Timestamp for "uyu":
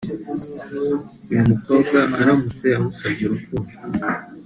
1.29-1.43